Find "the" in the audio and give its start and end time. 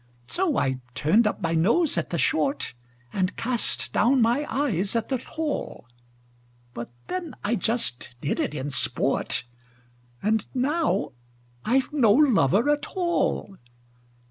2.09-2.17, 5.09-5.19